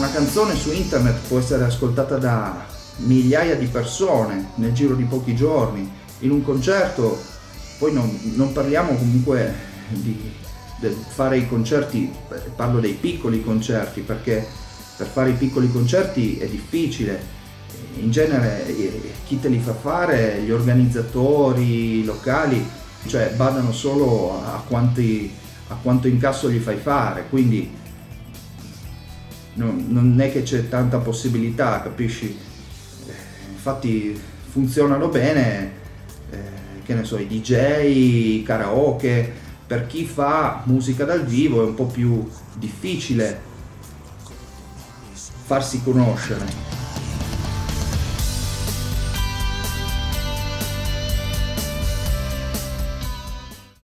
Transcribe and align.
una 0.00 0.10
canzone 0.10 0.56
su 0.56 0.72
internet 0.72 1.28
può 1.28 1.38
essere 1.38 1.64
ascoltata 1.64 2.16
da 2.16 2.64
migliaia 3.00 3.54
di 3.54 3.66
persone 3.66 4.52
nel 4.54 4.72
giro 4.72 4.94
di 4.94 5.04
pochi 5.04 5.36
giorni, 5.36 5.92
in 6.20 6.30
un 6.30 6.42
concerto, 6.42 7.20
poi 7.78 7.92
non, 7.92 8.18
non 8.34 8.50
parliamo 8.54 8.94
comunque 8.94 9.54
di, 9.88 10.18
di 10.78 10.96
fare 11.06 11.36
i 11.36 11.46
concerti, 11.46 12.10
parlo 12.56 12.80
dei 12.80 12.94
piccoli 12.94 13.44
concerti 13.44 14.00
perché 14.00 14.46
per 14.96 15.06
fare 15.06 15.30
i 15.30 15.34
piccoli 15.34 15.70
concerti 15.70 16.38
è 16.38 16.48
difficile, 16.48 17.22
in 17.98 18.10
genere 18.10 18.66
eh, 18.68 19.12
chi 19.26 19.38
te 19.38 19.48
li 19.48 19.58
fa 19.58 19.74
fare, 19.74 20.40
gli 20.40 20.50
organizzatori 20.50 22.06
locali, 22.06 22.66
cioè 23.06 23.34
badano 23.36 23.70
solo 23.70 24.42
a, 24.42 24.64
quanti, 24.66 25.30
a 25.68 25.76
quanto 25.82 26.08
incasso 26.08 26.50
gli 26.50 26.58
fai 26.58 26.78
fare, 26.78 27.26
quindi 27.28 27.76
non, 29.66 30.20
è 30.20 30.32
che 30.32 30.42
c'è 30.42 30.68
tanta 30.68 30.98
possibilità, 30.98 31.82
capisci? 31.82 32.36
Infatti 33.52 34.18
funzionano 34.50 35.08
bene, 35.08 35.72
eh, 36.30 36.38
che 36.84 36.94
ne 36.94 37.04
so, 37.04 37.18
i 37.18 37.26
DJ, 37.26 37.84
i 37.84 38.42
karaoke, 38.44 39.32
per 39.66 39.86
chi 39.86 40.04
fa 40.04 40.62
musica 40.64 41.04
dal 41.04 41.24
vivo 41.24 41.62
è 41.62 41.66
un 41.66 41.74
po' 41.74 41.86
più 41.86 42.28
difficile 42.54 43.40
farsi 45.44 45.82
conoscere. 45.82 46.69